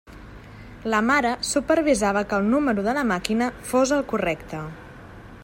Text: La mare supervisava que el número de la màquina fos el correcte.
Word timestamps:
La 0.93 1.01
mare 1.09 1.33
supervisava 1.49 2.23
que 2.31 2.39
el 2.39 2.49
número 2.55 2.87
de 2.89 2.97
la 3.01 3.05
màquina 3.13 3.53
fos 3.75 3.95
el 4.01 4.05
correcte. 4.15 4.65